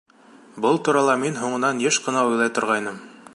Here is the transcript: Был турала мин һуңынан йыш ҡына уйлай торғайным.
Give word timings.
Был 0.65 0.79
турала 0.87 1.17
мин 1.25 1.37
һуңынан 1.41 1.85
йыш 1.85 2.01
ҡына 2.07 2.25
уйлай 2.31 2.55
торғайным. 2.57 2.99